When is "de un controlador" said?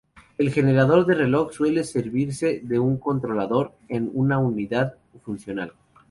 2.63-3.73